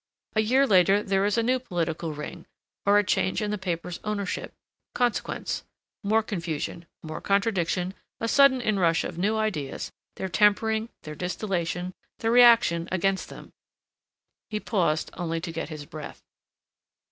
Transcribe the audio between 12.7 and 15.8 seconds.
against them—" He paused only to get